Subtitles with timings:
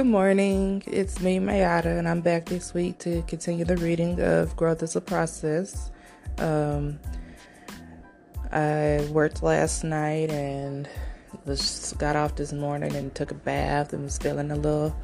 [0.00, 0.82] Good morning.
[0.86, 4.96] It's me, Mayada, and I'm back this week to continue the reading of Growth is
[4.96, 5.90] a Process.
[6.38, 6.98] Um,
[8.50, 10.88] I worked last night and
[11.44, 14.96] was got off this morning and took a bath and was feeling a little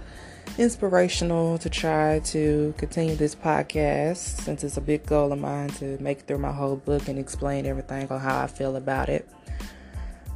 [0.57, 5.99] inspirational to try to continue this podcast since it's a big goal of mine to
[6.03, 9.29] make through my whole book and explain everything on how I feel about it.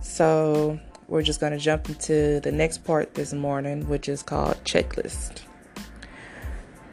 [0.03, 0.79] So
[1.11, 5.43] we're just going to jump into the next part this morning, which is called checklist.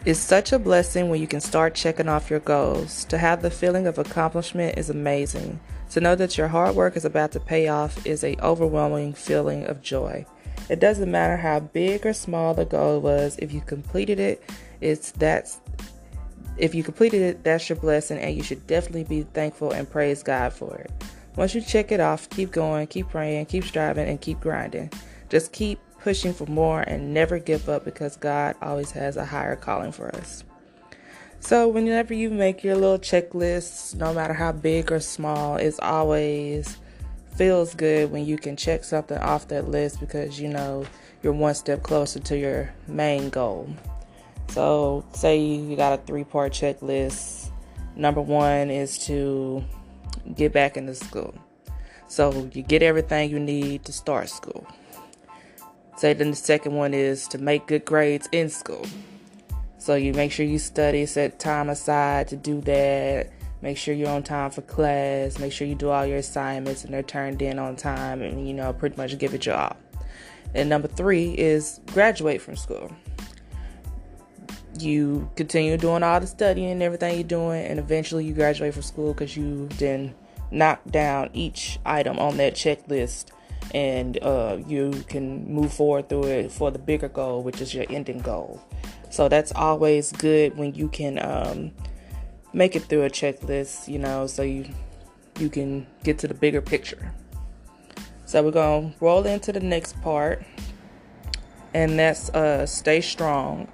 [0.05, 3.05] It's such a blessing when you can start checking off your goals.
[3.05, 5.59] To have the feeling of accomplishment is amazing.
[5.91, 9.65] To know that your hard work is about to pay off is a overwhelming feeling
[9.65, 10.25] of joy.
[10.67, 14.43] It doesn't matter how big or small the goal was, if you completed it,
[14.81, 15.59] it's that's
[16.57, 20.23] if you completed it, that's your blessing and you should definitely be thankful and praise
[20.23, 20.91] God for it.
[21.37, 24.91] Once you check it off, keep going, keep praying, keep striving, and keep grinding.
[25.29, 29.55] Just keep pushing for more and never give up because God always has a higher
[29.55, 30.43] calling for us.
[31.39, 36.77] So, whenever you make your little checklist, no matter how big or small, it's always
[37.35, 40.85] feels good when you can check something off that list because you know
[41.21, 43.69] you're one step closer to your main goal.
[44.49, 47.51] So, say you got a three part checklist.
[47.95, 49.63] Number one is to
[50.35, 51.33] get back into school.
[52.07, 54.65] So you get everything you need to start school.
[55.97, 58.85] Say then the second one is to make good grades in school.
[59.77, 63.31] So you make sure you study, set time aside to do that.
[63.61, 65.39] Make sure you're on time for class.
[65.39, 68.53] Make sure you do all your assignments and they're turned in on time and you
[68.53, 69.75] know pretty much give it your all.
[70.53, 72.91] And number three is graduate from school.
[74.79, 78.83] You continue doing all the studying and everything you're doing, and eventually you graduate from
[78.83, 80.13] school because you then
[80.51, 83.31] knock down each item on that checklist
[83.73, 87.85] and uh, you can move forward through it for the bigger goal, which is your
[87.89, 88.61] ending goal.
[89.09, 91.71] So that's always good when you can um,
[92.53, 94.65] make it through a checklist, you know, so you
[95.39, 97.13] you can get to the bigger picture.
[98.25, 100.43] So we're gonna roll into the next part,
[101.73, 103.67] and that's uh, stay strong.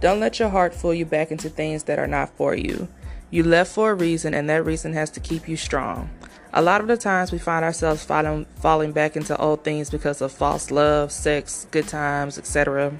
[0.00, 2.88] Don't let your heart fool you back into things that are not for you.
[3.30, 6.10] You left for a reason, and that reason has to keep you strong.
[6.52, 10.20] A lot of the times we find ourselves falling, falling back into old things because
[10.20, 12.92] of false love, sex, good times, etc.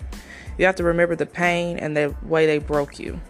[0.58, 3.20] You have to remember the pain and the way they broke you.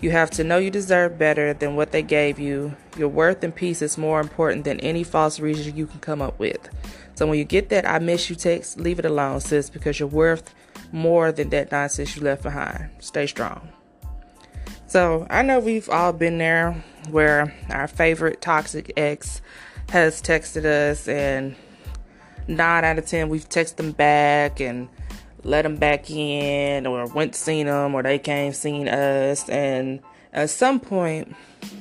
[0.00, 2.76] You have to know you deserve better than what they gave you.
[2.96, 6.38] Your worth and peace is more important than any false reason you can come up
[6.38, 6.68] with.
[7.14, 10.08] So when you get that I miss you text, leave it alone, sis, because you're
[10.08, 10.54] worth
[10.94, 12.88] more than that nonsense you left behind.
[13.00, 13.68] Stay strong.
[14.86, 19.42] So I know we've all been there where our favorite toxic ex
[19.90, 21.56] has texted us, and
[22.46, 24.88] nine out of ten we've texted them back and
[25.42, 29.48] let them back in, or went to see them, or they came seen us.
[29.48, 30.00] And
[30.32, 31.34] at some point,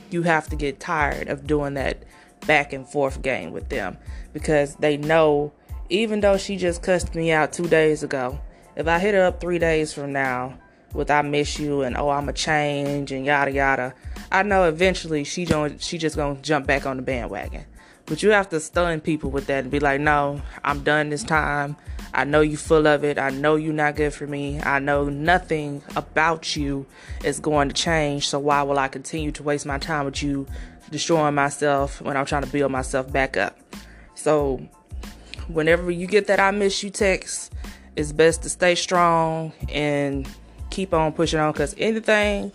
[0.09, 2.03] you have to get tired of doing that
[2.47, 3.95] back and forth game with them
[4.33, 5.53] because they know,
[5.89, 8.39] even though she just cussed me out two days ago,
[8.75, 10.57] if I hit her up three days from now
[10.93, 13.93] with I miss you and oh I'm a change and yada yada.
[14.31, 17.65] I know eventually she don't she just gonna jump back on the bandwagon.
[18.05, 21.23] But you have to stun people with that and be like, no, I'm done this
[21.23, 21.77] time.
[22.13, 23.17] I know you full of it.
[23.17, 24.61] I know you're not good for me.
[24.61, 26.85] I know nothing about you
[27.23, 28.27] is going to change.
[28.27, 30.45] So why will I continue to waste my time with you
[30.91, 33.57] destroying myself when I'm trying to build myself back up?
[34.15, 34.67] So
[35.47, 37.53] whenever you get that I miss you text,
[37.95, 40.27] it's best to stay strong and
[40.69, 42.51] keep on pushing on because anything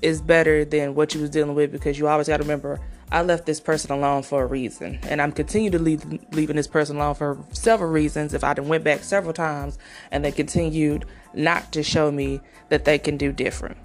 [0.00, 3.22] is better than what you was dealing with because you always got to remember I
[3.22, 6.96] left this person alone for a reason, and I'm continue to leave leaving this person
[6.96, 8.34] alone for several reasons.
[8.34, 9.78] If I done went back several times
[10.10, 13.78] and they continued not to show me that they can do different,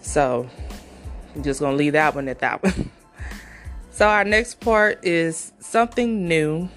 [0.00, 0.48] so
[1.34, 2.90] I'm just gonna leave that one at that one.
[3.90, 6.70] so our next part is something new.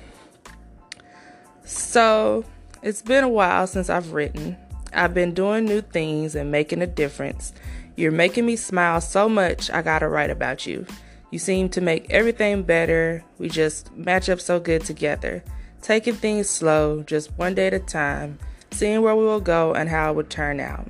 [1.64, 2.44] So
[2.86, 4.56] it's been a while since I've written.
[4.94, 7.52] I've been doing new things and making a difference.
[7.96, 10.86] You're making me smile so much, I gotta write about you.
[11.32, 13.24] You seem to make everything better.
[13.40, 15.44] We just match up so good together.
[15.82, 18.38] Taking things slow, just one day at a time,
[18.70, 20.88] seeing where we will go and how it would turn out.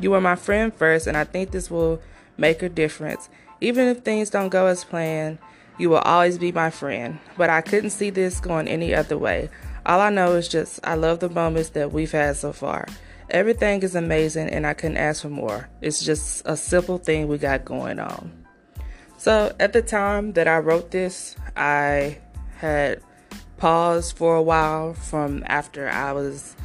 [0.00, 2.00] You were my friend first, and I think this will
[2.38, 3.28] make a difference.
[3.60, 5.36] Even if things don't go as planned,
[5.78, 7.18] you will always be my friend.
[7.36, 9.50] But I couldn't see this going any other way.
[9.86, 12.88] All I know is just I love the moments that we've had so far.
[13.30, 15.68] Everything is amazing and I couldn't ask for more.
[15.80, 18.32] It's just a simple thing we got going on.
[19.16, 22.18] So, at the time that I wrote this, I
[22.58, 23.00] had
[23.58, 26.56] paused for a while from after I was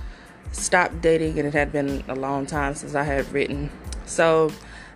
[0.51, 3.69] stopped dating and it had been a long time since I had written.
[4.05, 4.51] So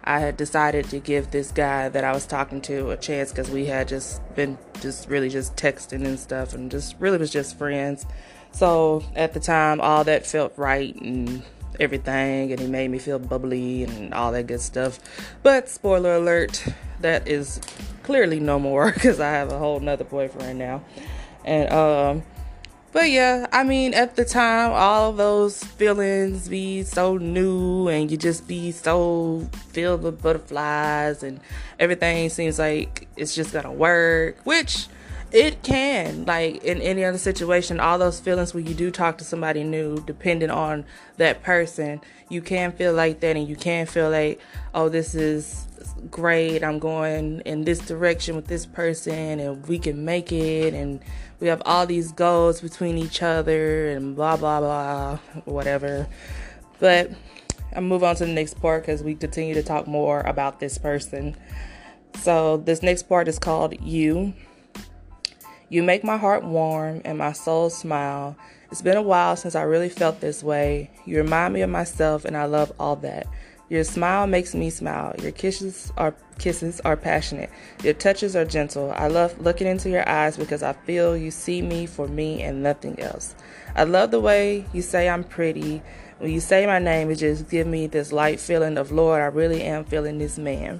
[0.06, 3.50] I had decided to give this guy that I was talking to a chance because
[3.50, 7.57] we had just been just really just texting and stuff and just really was just
[7.57, 8.06] friends.
[8.52, 11.42] So at the time, all that felt right and
[11.80, 15.00] everything, and he made me feel bubbly and all that good stuff.
[15.42, 16.63] But spoiler alert,
[17.01, 17.60] that is
[18.04, 20.84] clearly no more because I have a whole nother boyfriend now.
[21.44, 22.24] And um
[22.95, 28.15] but yeah, I mean, at the time, all those feelings be so new and you
[28.15, 31.42] just be so filled with butterflies and
[31.77, 34.88] everything seems like it's just gonna work, which
[35.33, 36.24] it can.
[36.24, 40.01] Like in any other situation, all those feelings when you do talk to somebody new,
[40.07, 40.86] depending on
[41.18, 42.00] that person,
[42.30, 44.39] you can feel like that and you can feel like,
[44.74, 45.68] oh, this is
[46.09, 46.63] great.
[46.63, 51.01] I'm going in this direction with this person and we can make it and
[51.40, 56.08] we have all these goals between each other and blah blah blah whatever.
[56.80, 57.12] But
[57.76, 60.78] i'll move on to the next part because we continue to talk more about this
[60.78, 61.36] person.
[62.22, 64.34] So this next part is called you.
[65.68, 68.38] You make my heart warm and my soul smile.
[68.72, 70.92] It's been a while since i really felt this way.
[71.06, 73.28] You remind me of myself and i love all that
[73.69, 75.15] your smile makes me smile.
[75.21, 77.50] Your kisses are kisses are passionate.
[77.83, 78.94] Your touches are gentle.
[78.95, 82.62] I love looking into your eyes because I feel you see me for me and
[82.62, 83.33] nothing else.
[83.75, 85.81] I love the way you say I'm pretty.
[86.19, 89.25] When you say my name, it just gives me this light feeling of Lord, I
[89.25, 90.79] really am feeling this man.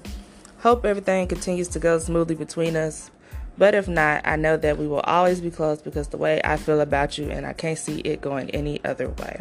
[0.58, 3.10] Hope everything continues to go smoothly between us.
[3.58, 6.56] But if not, I know that we will always be close because the way I
[6.56, 9.40] feel about you and I can't see it going any other way.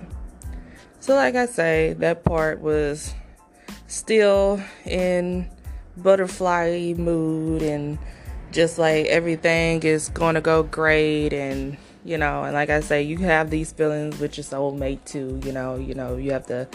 [0.99, 3.13] So like I say, that part was
[3.87, 5.49] still in
[5.97, 7.97] butterfly mood and
[8.51, 13.01] just like everything is going to go great and you know and like i say
[13.01, 16.67] you have these feelings with your soulmate too you know you know you have to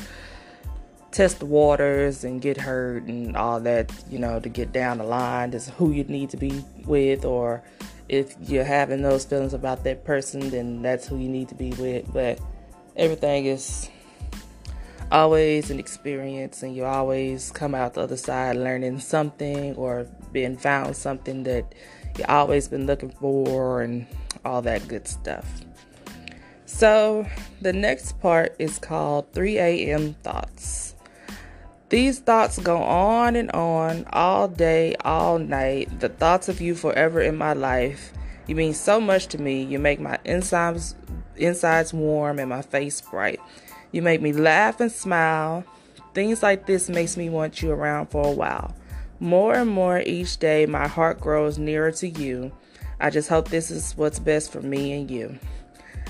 [1.10, 5.04] test the waters and get hurt and all that you know to get down the
[5.04, 7.62] line is who you need to be with or
[8.10, 11.70] if you're having those feelings about that person then that's who you need to be
[11.74, 12.12] with.
[12.12, 12.40] But
[12.96, 13.88] everything is
[15.10, 20.56] always an experience and you always come out the other side learning something or being
[20.56, 21.74] found something that
[22.18, 24.06] you always been looking for and
[24.44, 25.46] all that good stuff.
[26.66, 27.26] So,
[27.60, 30.14] the next part is called 3 a.m.
[30.22, 30.94] thoughts.
[31.88, 35.98] These thoughts go on and on all day, all night.
[35.98, 38.12] The thoughts of you forever in my life.
[38.46, 39.64] You mean so much to me.
[39.64, 40.94] You make my insides
[41.36, 43.40] insides warm and my face bright.
[43.92, 45.64] You make me laugh and smile.
[46.14, 48.74] Things like this makes me want you around for a while.
[49.18, 52.52] More and more each day, my heart grows nearer to you.
[53.00, 55.38] I just hope this is what's best for me and you.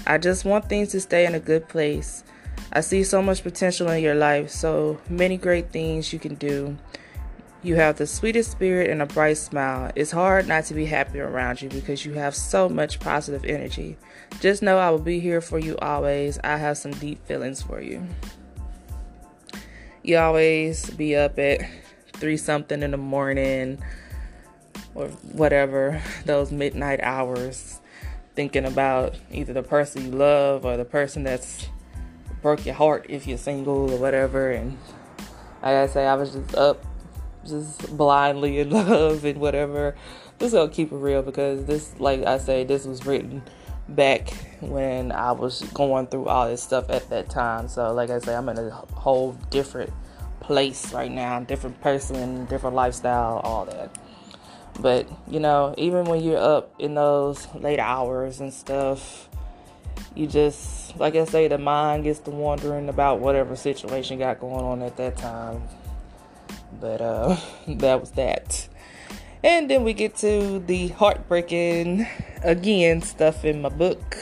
[0.07, 2.25] I just want things to stay in a good place.
[2.73, 6.77] I see so much potential in your life, so many great things you can do.
[7.63, 9.93] You have the sweetest spirit and a bright smile.
[9.95, 13.99] It's hard not to be happy around you because you have so much positive energy.
[14.41, 16.39] Just know I will be here for you always.
[16.43, 18.07] I have some deep feelings for you.
[20.03, 21.61] You always be up at
[22.15, 23.83] three something in the morning
[24.95, 27.81] or whatever, those midnight hours,
[28.35, 31.69] thinking about either the person you love or the person that's
[32.41, 34.51] broke your heart if you're single or whatever.
[34.51, 34.79] And
[35.63, 36.87] like I say, I was just up
[37.47, 39.97] just blindly in love and whatever.
[40.39, 43.43] Just gonna keep it real because this, like I say, this was written
[43.89, 44.31] back
[44.61, 47.69] when I was going through all this stuff at that time.
[47.69, 49.93] So, like I say, I'm in a whole different
[50.41, 53.91] place right now, different person, different lifestyle, all that.
[54.81, 59.29] But you know, even when you're up in those late hours and stuff,
[60.15, 64.65] you just, like I say, the mind gets to wondering about whatever situation got going
[64.65, 65.63] on at that time.
[66.79, 67.37] But uh,
[67.69, 68.69] that was that.
[69.43, 72.07] And then we get to the heartbreaking,
[72.45, 74.17] again, stuff in my book.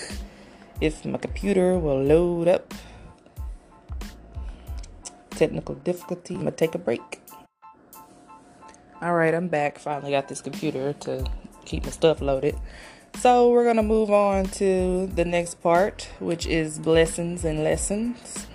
[0.80, 2.72] If my computer will load up.
[5.30, 6.34] Technical difficulty.
[6.34, 7.20] I'm gonna take a break.
[9.02, 9.78] Alright, I'm back.
[9.78, 11.24] Finally got this computer to
[11.64, 12.56] keep my stuff loaded.
[13.16, 18.47] So we're gonna move on to the next part, which is blessings and lessons.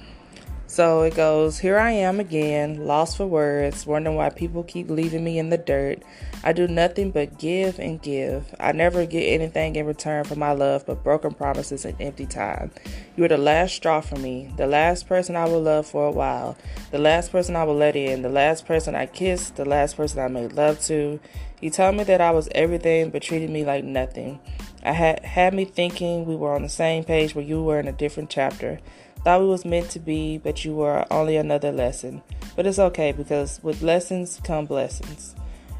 [0.74, 5.24] So it goes, Here I am again, lost for words, wondering why people keep leaving
[5.24, 6.02] me in the dirt.
[6.44, 8.56] I do nothing but give and give.
[8.60, 12.72] I never get anything in return for my love but broken promises and empty time.
[13.16, 16.12] You are the last straw for me, the last person I will love for a
[16.12, 16.58] while,
[16.90, 20.22] the last person I will let in, the last person I kissed, the last person
[20.22, 21.20] I made love to.
[21.62, 24.40] You told me that I was everything but treated me like nothing.
[24.82, 27.88] I had had me thinking we were on the same page where you were in
[27.88, 28.80] a different chapter.
[29.24, 32.22] Thought we was meant to be, but you were only another lesson.
[32.56, 35.34] But it's okay because with lessons come blessings.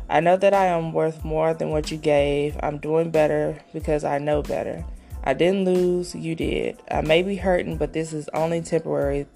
[0.10, 2.58] I know that I am worth more than what you gave.
[2.64, 4.86] I'm doing better because I know better.
[5.26, 6.82] I didn't lose, you did.
[6.90, 9.28] I may be hurting, but this is only temporary.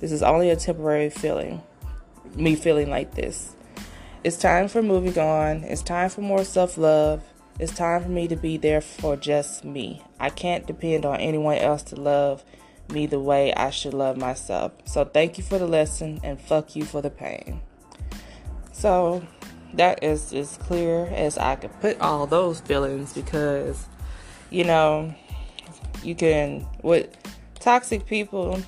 [0.00, 1.62] This is only a temporary feeling.
[2.34, 3.54] Me feeling like this.
[4.24, 5.64] It's time for moving on.
[5.64, 7.22] It's time for more self love.
[7.60, 10.02] It's time for me to be there for just me.
[10.18, 12.44] I can't depend on anyone else to love
[12.92, 14.72] me the way I should love myself.
[14.84, 17.60] So thank you for the lesson and fuck you for the pain.
[18.72, 19.22] So
[19.74, 23.86] that is as clear as I could put all those feelings because
[24.50, 25.14] you know
[26.02, 27.08] you can with
[27.58, 28.60] toxic people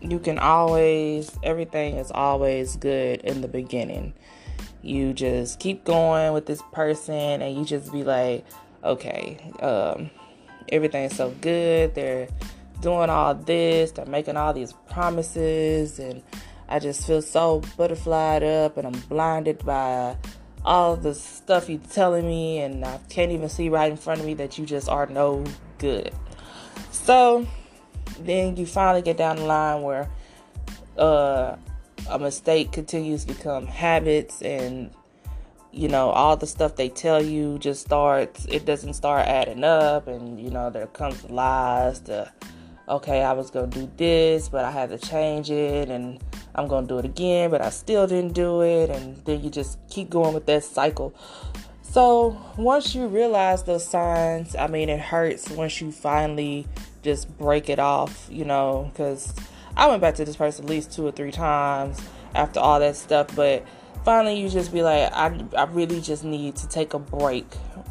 [0.00, 4.12] you can always everything is always good in the beginning
[4.82, 8.44] you just keep going with this person and you just be like
[8.84, 10.10] okay um,
[10.68, 12.28] everything's so good they're
[12.84, 16.22] doing all this they're making all these promises and
[16.68, 20.16] i just feel so butterflied up and i'm blinded by
[20.64, 24.26] all the stuff you're telling me and i can't even see right in front of
[24.26, 25.44] me that you just are no
[25.78, 26.12] good.
[26.90, 27.46] So
[28.20, 30.08] then you finally get down the line where
[30.96, 31.56] uh
[32.08, 34.90] a mistake continues to become habits and
[35.72, 40.06] you know all the stuff they tell you just starts it doesn't start adding up
[40.06, 42.30] and you know there comes lies to
[42.88, 46.22] okay i was gonna do this but i had to change it and
[46.54, 49.78] i'm gonna do it again but i still didn't do it and then you just
[49.88, 51.14] keep going with that cycle
[51.82, 56.66] so once you realize those signs i mean it hurts once you finally
[57.02, 59.34] just break it off you know because
[59.76, 62.00] I went back to this person at least two or three times
[62.34, 63.66] after all that stuff, but
[64.04, 67.46] finally you just be like, I, I really just need to take a break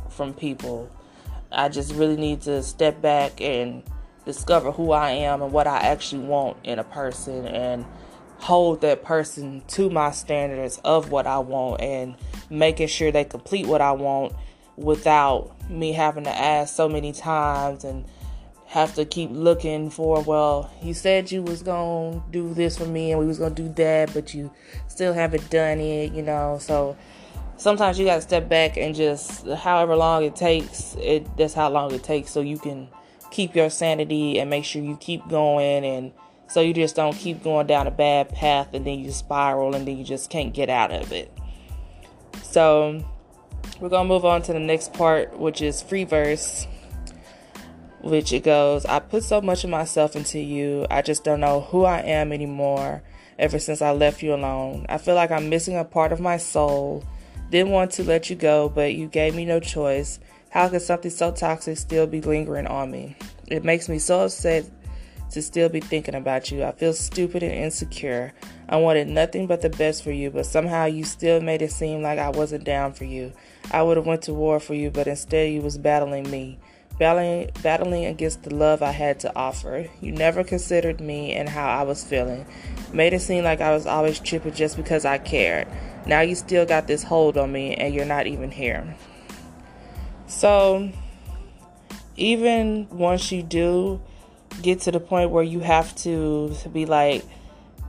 [0.10, 0.90] from people.
[1.52, 3.84] I just really need to step back and
[4.26, 7.86] discover who I am and what I actually want in a person and
[8.38, 12.16] hold that person to my standards of what I want and
[12.50, 14.34] making sure they complete what I want
[14.76, 18.06] without me having to ask so many times and
[18.66, 23.12] have to keep looking for well you said you was gonna do this for me
[23.12, 24.52] and we was gonna do that but you
[24.88, 26.58] still haven't done it you know?
[26.60, 26.98] So
[27.56, 31.94] sometimes you gotta step back and just however long it takes it that's how long
[31.94, 32.88] it takes so you can
[33.34, 36.12] keep your sanity and make sure you keep going and
[36.48, 39.88] so you just don't keep going down a bad path and then you spiral and
[39.88, 41.36] then you just can't get out of it
[42.42, 43.04] so
[43.80, 46.68] we're gonna move on to the next part which is free verse
[48.04, 50.86] which it goes, I put so much of myself into you.
[50.92, 53.02] I just don't know who I am anymore
[53.40, 54.86] ever since I left you alone.
[54.90, 57.04] I feel like I'm missing a part of my soul.
[57.50, 60.20] Didn't want to let you go, but you gave me no choice.
[60.54, 63.16] How could something so toxic still be lingering on me?
[63.48, 64.66] It makes me so upset
[65.32, 66.64] to still be thinking about you.
[66.64, 68.34] I feel stupid and insecure.
[68.70, 72.04] I wanted nothing but the best for you, but somehow you still made it seem
[72.04, 73.34] like I wasn't down for you.
[73.72, 76.60] I would have went to war for you, but instead you was battling me
[77.00, 79.88] battling, battling against the love I had to offer.
[80.02, 82.46] You never considered me and how I was feeling.
[82.94, 85.68] Made it seem like I was always tripping just because I cared.
[86.06, 88.96] Now you still got this hold on me and you're not even here.
[90.34, 90.92] So,
[92.18, 94.02] even once you do
[94.64, 97.24] get to the point where you have to be like,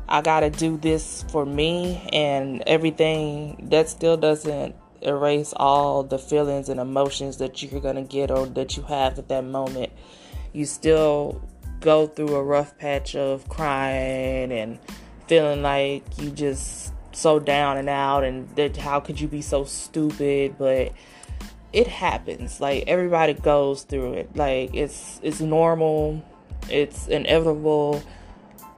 [0.09, 6.69] I gotta do this for me and everything, that still doesn't erase all the feelings
[6.69, 9.91] and emotions that you're to get or that you have at that moment.
[10.53, 11.43] You still
[11.81, 14.79] go through a rough patch of crying and
[15.27, 19.65] feeling like you just so down and out and that how could you be so
[19.65, 20.93] stupid but
[21.75, 22.61] it happens.
[22.61, 24.37] Like everybody goes through it.
[24.37, 26.25] Like it's it's normal.
[26.71, 28.01] It's inevitable.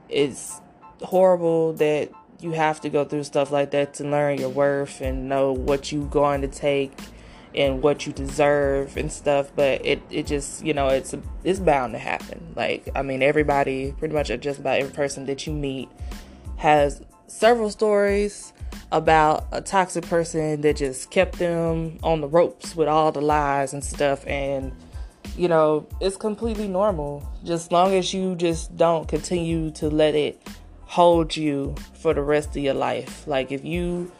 [0.09, 0.59] It's
[1.03, 5.29] horrible that you have to go through stuff like that to learn your worth and
[5.29, 6.99] know what you're going to take
[7.53, 9.51] and what you deserve and stuff.
[9.55, 11.13] But it, it just you know it's
[11.43, 12.53] it's bound to happen.
[12.55, 15.87] Like i mean everybody pretty much just about every person that you meet
[16.55, 18.53] has several stories
[18.91, 23.73] about a toxic person that just kept them on the ropes with all the lies
[23.73, 24.71] and stuff and
[25.35, 30.41] you know it's completely normal just long as you just don't continue to let it
[30.87, 33.27] hold you for the rest of your life.
[33.27, 34.11] Like if you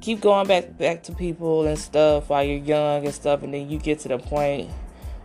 [0.00, 3.68] keep going back back to people and stuff while you're young and stuff, and then
[3.68, 4.70] you get to the point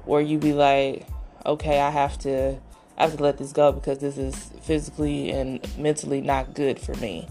[0.06, 1.06] where you be like,
[1.46, 2.58] okay, I have to,
[2.98, 6.96] I have to let this go because this is physically and mentally not good for
[6.96, 7.28] me.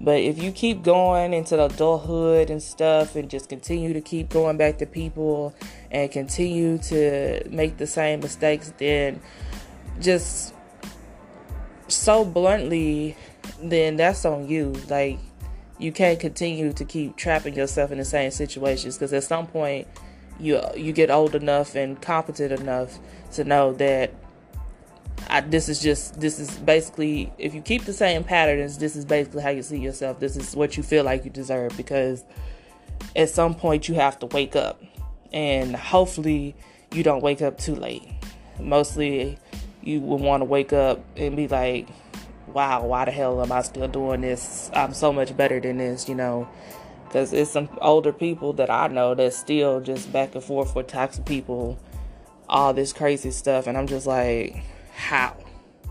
[0.00, 4.28] But if you keep going into the adulthood and stuff and just continue to keep
[4.28, 5.54] going back to people
[5.90, 9.20] and continue to make the same mistakes, then
[10.00, 10.52] just
[11.88, 13.16] so bluntly,
[13.62, 14.74] then that's on you.
[14.88, 15.18] Like,
[15.78, 19.88] you can't continue to keep trapping yourself in the same situations because at some point
[20.38, 22.98] you you get old enough and competent enough
[23.32, 24.12] to know that
[25.28, 29.04] I, this is just this is basically if you keep the same patterns this is
[29.04, 30.20] basically how you see yourself.
[30.20, 32.24] This is what you feel like you deserve because
[33.16, 34.82] at some point you have to wake up
[35.32, 36.54] and hopefully
[36.92, 38.08] you don't wake up too late.
[38.60, 39.38] Mostly
[39.82, 41.88] you will want to wake up and be like
[42.48, 44.70] wow why the hell am i still doing this?
[44.74, 46.48] I'm so much better than this you know?
[47.06, 50.88] Because it's some older people that i know that still just back and forth with
[50.88, 51.78] toxic people
[52.46, 53.66] all this crazy stuff.
[53.66, 54.62] And i'm just like
[54.94, 55.36] how?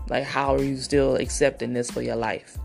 [0.08, 2.58] Like, how are you still accepting this for your life?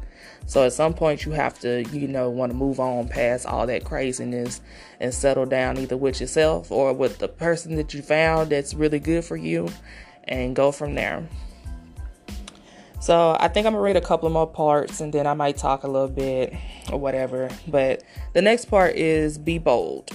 [0.46, 3.68] So at some point, you have to, you know, want to move on past all
[3.68, 4.62] that craziness
[5.00, 9.00] and settle down either with yourself or with the person that you found that's really
[9.00, 9.70] good for you
[10.24, 11.28] and go from there.
[13.00, 15.84] So I think I'm gonna read a couple more parts and then I might talk
[15.84, 16.54] a little bit
[16.92, 17.50] or whatever.
[17.68, 18.04] But
[18.34, 20.10] the next part is be bold.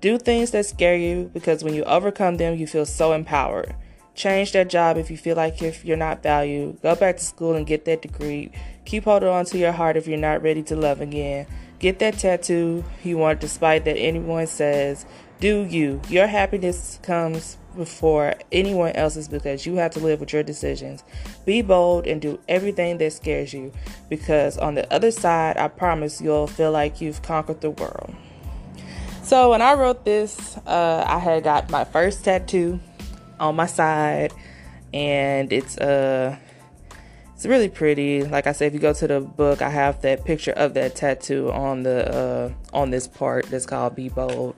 [0.00, 3.74] Do things that scare you because when you overcome them, you feel so empowered.
[4.16, 6.80] Change that job if you feel like if you're not valued.
[6.80, 8.50] Go back to school and get that degree.
[8.86, 11.46] Keep holding on to your heart if you're not ready to love again.
[11.78, 15.04] Get that tattoo you want despite that anyone says.
[15.38, 16.00] Do you.
[16.08, 21.04] Your happiness comes before anyone else's because you have to live with your decisions.
[21.44, 23.70] Be bold and do everything that scares you
[24.08, 28.14] because on the other side, I promise you'll feel like you've conquered the world.
[29.22, 32.80] So when I wrote this, uh, I had got my first tattoo
[33.38, 34.32] on my side,
[34.92, 36.36] and it's uh
[37.34, 38.24] it's really pretty.
[38.24, 40.96] Like I said, if you go to the book, I have that picture of that
[40.96, 44.56] tattoo on the uh on this part that's called Be Bold.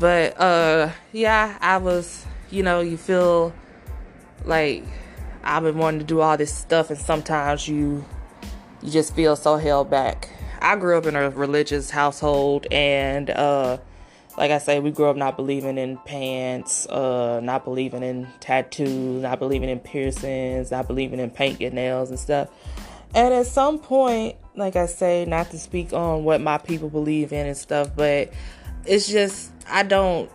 [0.00, 3.52] But uh yeah, I was you know, you feel
[4.44, 4.84] like
[5.44, 8.04] I've been wanting to do all this stuff and sometimes you
[8.80, 10.30] you just feel so held back.
[10.62, 13.78] I grew up in a religious household and uh
[14.36, 19.22] like I say, we grew up not believing in pants, uh, not believing in tattoos,
[19.22, 22.48] not believing in piercings, not believing in paint your nails and stuff.
[23.14, 27.32] And at some point, like I say, not to speak on what my people believe
[27.32, 28.32] in and stuff, but
[28.86, 30.30] it's just I don't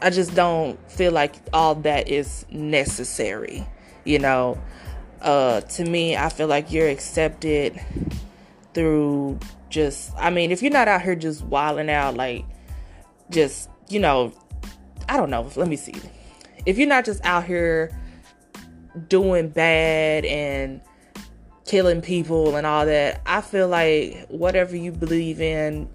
[0.00, 3.66] I just don't feel like all that is necessary,
[4.04, 4.60] you know.
[5.20, 7.80] Uh to me, I feel like you're accepted
[8.74, 12.44] through just I mean, if you're not out here just wilding out like
[13.30, 14.32] just, you know,
[15.08, 15.50] I don't know.
[15.56, 15.94] Let me see.
[16.66, 17.96] If you're not just out here
[19.08, 20.80] doing bad and
[21.64, 25.88] killing people and all that, I feel like whatever you believe in,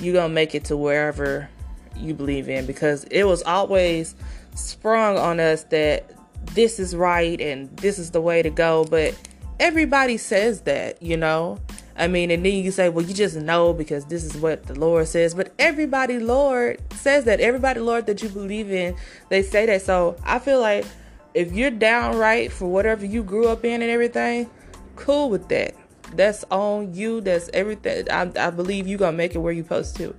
[0.00, 1.48] you're going to make it to wherever
[1.96, 4.14] you believe in because it was always
[4.54, 6.10] sprung on us that
[6.54, 8.84] this is right and this is the way to go.
[8.84, 9.14] But
[9.60, 11.58] everybody says that, you know.
[11.98, 14.78] I mean, and then you say, well, you just know because this is what the
[14.78, 15.34] Lord says.
[15.34, 17.40] But everybody, Lord, says that.
[17.40, 18.96] Everybody, Lord, that you believe in,
[19.30, 19.82] they say that.
[19.82, 20.86] So I feel like
[21.34, 24.48] if you're downright for whatever you grew up in and everything,
[24.94, 25.74] cool with that.
[26.14, 27.20] That's on you.
[27.20, 28.08] That's everything.
[28.10, 30.14] I, I believe you're gonna make it where you're supposed to.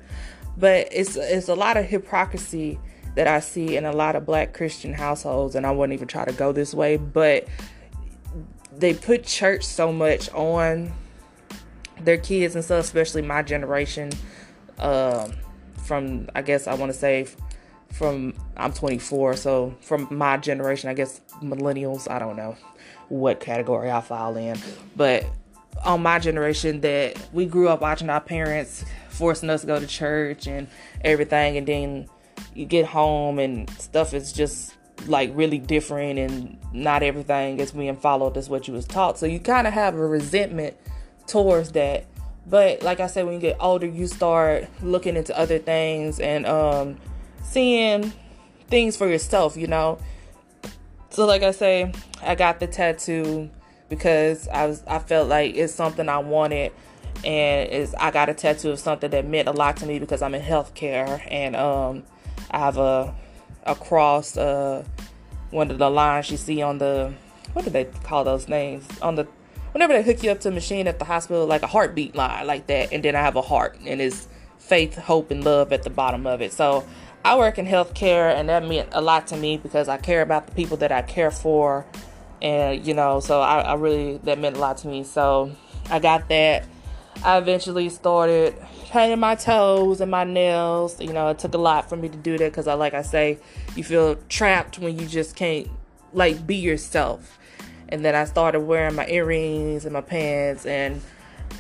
[0.57, 2.77] But it's it's a lot of hypocrisy
[3.15, 6.25] that I see in a lot of black Christian households, and I wouldn't even try
[6.25, 7.47] to go this way, but
[8.71, 10.91] they put church so much on
[12.01, 14.12] their kids and stuff, especially my generation.
[14.77, 15.33] Um,
[15.77, 17.27] from I guess I want to say
[17.91, 22.09] from I'm 24, so from my generation, I guess millennials.
[22.09, 22.55] I don't know
[23.09, 24.57] what category I fall in,
[24.95, 25.25] but
[25.83, 29.88] on my generation, that we grew up watching our parents forcing us to go to
[29.88, 30.67] church and
[31.01, 32.07] everything, and then
[32.53, 34.75] you get home and stuff is just
[35.07, 39.25] like really different and not everything is being followed as what you was taught so
[39.25, 40.75] you kind of have a resentment
[41.29, 42.05] towards that.
[42.45, 46.45] But like I said, when you get older, you start looking into other things and
[46.45, 46.97] um,
[47.43, 48.11] seeing
[48.67, 49.99] things for yourself, you know.
[51.11, 53.49] So like I say, I got the tattoo
[53.89, 56.71] because I was I felt like it's something I wanted
[57.25, 60.21] and is I got a tattoo of something that meant a lot to me because
[60.21, 62.03] I'm in healthcare and um
[62.51, 63.13] I have a
[63.65, 64.85] across uh
[65.51, 67.13] one of the lines you see on the
[67.53, 69.27] what do they call those names on the
[69.71, 72.47] whenever they hook you up to a machine at the hospital, like a heartbeat line
[72.47, 74.27] like that, and then I have a heart and it's
[74.58, 76.53] faith, hope, and love at the bottom of it.
[76.53, 76.86] So
[77.23, 80.47] I work in healthcare, and that meant a lot to me because I care about
[80.47, 81.86] the people that I care for,
[82.41, 85.03] and you know, so I, I really that meant a lot to me.
[85.03, 85.51] So
[85.89, 86.65] I got that.
[87.23, 88.55] I eventually started
[88.86, 91.01] painting my toes and my nails.
[91.01, 93.01] You know, it took a lot for me to do that because I, like I
[93.01, 93.39] say,
[93.75, 95.67] you feel trapped when you just can't
[96.13, 97.38] like be yourself.
[97.89, 101.02] And then I started wearing my earrings and my pants and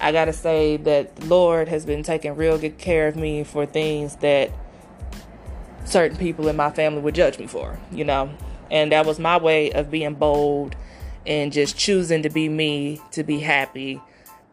[0.01, 3.65] I gotta say that the Lord has been taking real good care of me for
[3.65, 4.51] things that
[5.83, 8.29] certain people in my family would judge me for, you know.
[8.71, 10.75] And that was my way of being bold
[11.25, 14.01] and just choosing to be me, to be happy,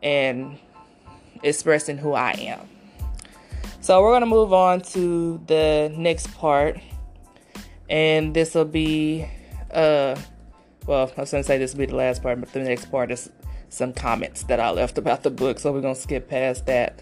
[0.03, 0.59] and
[1.43, 2.69] expressing who I am.
[3.81, 6.81] So we're gonna move on to the next part,
[7.89, 9.29] and this will be,
[9.71, 10.17] uh,
[10.87, 13.11] well, I was gonna say this will be the last part, but the next part
[13.11, 13.31] is
[13.68, 17.01] some comments that I left about the book, so we're gonna skip past that.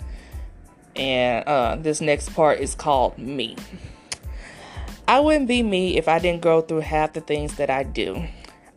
[0.96, 3.56] And uh, this next part is called Me.
[5.06, 8.24] I wouldn't be me if I didn't go through half the things that I do.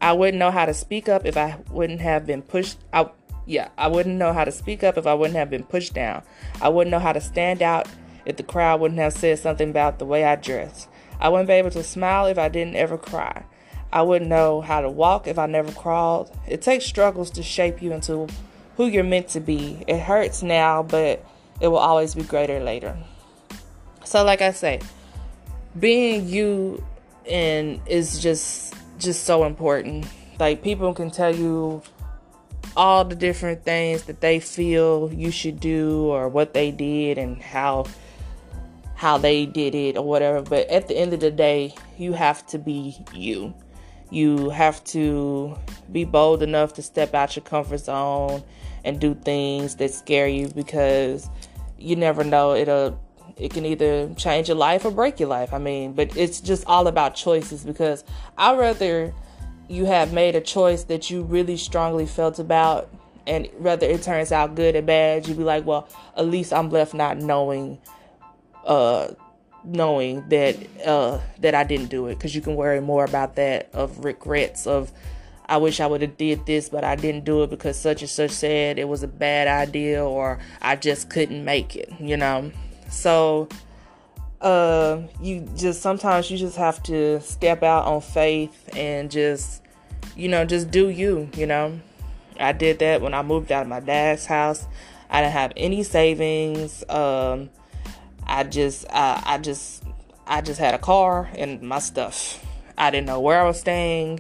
[0.01, 3.15] I wouldn't know how to speak up if I wouldn't have been pushed out.
[3.45, 6.23] Yeah, I wouldn't know how to speak up if I wouldn't have been pushed down.
[6.61, 7.87] I wouldn't know how to stand out
[8.25, 10.89] if the crowd wouldn't have said something about the way I dress.
[11.19, 13.45] I wouldn't be able to smile if I didn't ever cry.
[13.91, 16.35] I wouldn't know how to walk if I never crawled.
[16.47, 18.27] It takes struggles to shape you into
[18.75, 19.83] who you're meant to be.
[19.87, 21.25] It hurts now, but
[21.61, 22.97] it will always be greater later.
[24.03, 24.81] So, like I say,
[25.79, 26.83] being you
[27.29, 30.05] and is just just so important.
[30.39, 31.81] Like people can tell you
[32.75, 37.41] all the different things that they feel you should do or what they did and
[37.41, 37.85] how
[38.95, 42.45] how they did it or whatever, but at the end of the day, you have
[42.47, 43.53] to be you.
[44.09, 45.57] You have to
[45.91, 48.43] be bold enough to step out your comfort zone
[48.85, 51.29] and do things that scare you because
[51.77, 52.99] you never know it'll
[53.37, 55.53] it can either change your life or break your life.
[55.53, 58.03] I mean, but it's just all about choices because
[58.37, 59.13] I'd rather
[59.67, 62.89] you have made a choice that you really strongly felt about
[63.27, 66.69] and whether it turns out good or bad, you'd be like, well, at least I'm
[66.69, 67.77] left not knowing
[68.65, 69.09] uh
[69.67, 73.69] knowing that uh that I didn't do it because you can worry more about that
[73.73, 74.91] of regrets of
[75.45, 78.09] I wish I would have did this but I didn't do it because such and
[78.09, 82.51] such said it was a bad idea or I just couldn't make it, you know.
[82.89, 83.49] So
[84.39, 89.63] uh you just sometimes you just have to step out on faith and just
[90.15, 91.79] you know just do you, you know.
[92.39, 94.65] I did that when I moved out of my dad's house.
[95.09, 96.87] I didn't have any savings.
[96.89, 97.49] Um
[98.27, 99.83] I just I, I just
[100.27, 102.45] I just had a car and my stuff.
[102.77, 104.19] I didn't know where I was staying,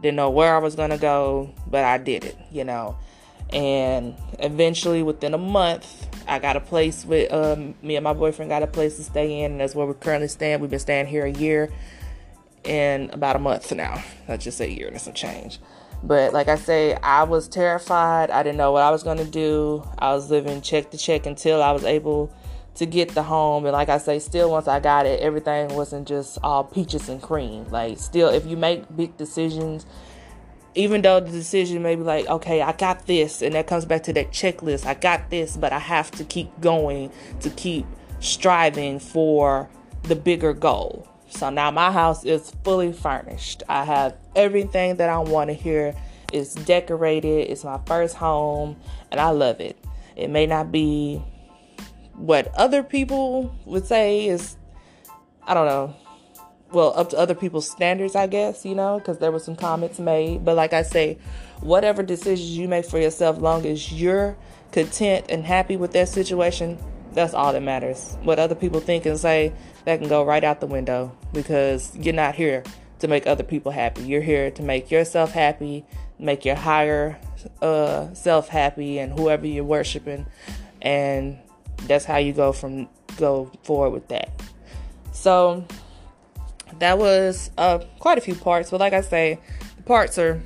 [0.00, 2.96] didn't know where I was gonna go, but I did it, you know.
[3.52, 8.48] And eventually, within a month, I got a place with um, me and my boyfriend
[8.48, 10.60] got a place to stay in, and that's where we're currently staying.
[10.60, 11.70] We've been staying here a year
[12.64, 14.02] and about a month now.
[14.28, 15.58] Let's just say a year and some change.
[16.02, 18.30] But like I say, I was terrified.
[18.30, 19.86] I didn't know what I was gonna do.
[19.98, 22.32] I was living check to check until I was able
[22.80, 23.66] to get the home.
[23.66, 27.20] And like I say, still once I got it, everything wasn't just all peaches and
[27.20, 27.68] cream.
[27.68, 29.84] Like still, if you make big decisions,
[30.74, 34.02] even though the decision may be like, okay, I got this, and that comes back
[34.04, 34.86] to that checklist.
[34.86, 37.84] I got this, but I have to keep going to keep
[38.20, 39.68] striving for
[40.04, 41.06] the bigger goal.
[41.28, 43.62] So now my house is fully furnished.
[43.68, 45.94] I have everything that I want here.
[46.32, 47.50] It's decorated.
[47.50, 48.78] It's my first home,
[49.10, 49.76] and I love it.
[50.16, 51.22] It may not be
[52.20, 54.56] what other people would say is,
[55.46, 55.96] I don't know,
[56.70, 59.98] well, up to other people's standards, I guess, you know, because there were some comments
[59.98, 60.44] made.
[60.44, 61.18] But like I say,
[61.60, 64.36] whatever decisions you make for yourself, long as you're
[64.70, 66.78] content and happy with that situation,
[67.12, 68.16] that's all that matters.
[68.22, 69.52] What other people think and say,
[69.86, 72.62] that can go right out the window because you're not here
[72.98, 74.02] to make other people happy.
[74.02, 75.86] You're here to make yourself happy,
[76.18, 77.18] make your higher
[77.62, 80.26] uh, self happy, and whoever you're worshiping.
[80.82, 81.38] And
[81.86, 84.30] that's how you go from go forward with that.
[85.12, 85.64] So
[86.78, 89.38] that was uh, quite a few parts, but like I say,
[89.76, 90.40] the parts are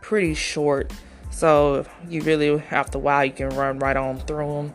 [0.00, 0.92] pretty short,
[1.30, 4.74] so you really after a while you can run right on through them.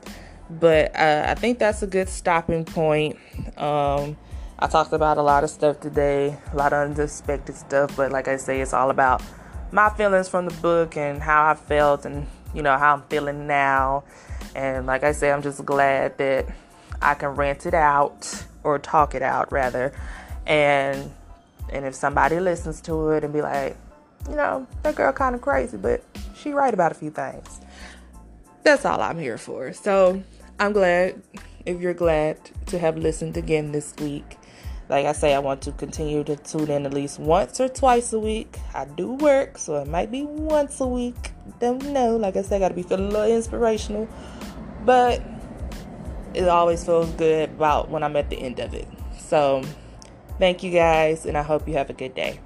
[0.49, 3.17] But uh, I think that's a good stopping point.
[3.57, 4.17] Um,
[4.59, 8.27] I talked about a lot of stuff today, a lot of unexpected stuff, but like
[8.27, 9.21] I say, it's all about
[9.71, 13.47] my feelings from the book and how I felt and you know how I'm feeling
[13.47, 14.03] now
[14.55, 16.47] and like I say, I'm just glad that
[17.01, 19.93] I can rant it out or talk it out rather.
[20.45, 21.11] And
[21.71, 23.77] and if somebody listens to it and be like,
[24.29, 26.03] you know, that girl kind of crazy, but
[26.35, 27.61] she right about a few things.
[28.63, 29.73] That's all I'm here for.
[29.73, 30.23] So
[30.59, 31.21] I'm glad
[31.65, 32.37] if you're glad
[32.67, 34.37] to have listened again this week.
[34.89, 38.13] like I say, I want to continue to tune in at least once or twice
[38.13, 38.57] a week.
[38.73, 41.31] I do work, so it might be once a week.
[41.59, 42.17] Don't know.
[42.17, 44.07] Like I said, I gotta be feeling a little inspirational.
[44.85, 45.21] But
[46.33, 48.87] it always feels good about when I'm at the end of it.
[49.17, 49.63] So
[50.39, 52.39] thank you guys, and I hope you have a good day.